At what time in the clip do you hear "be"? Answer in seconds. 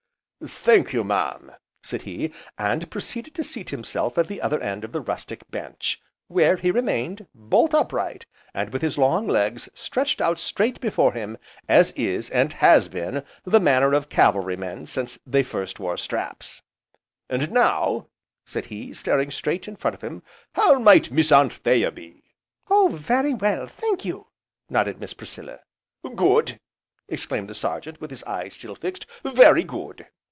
21.91-22.33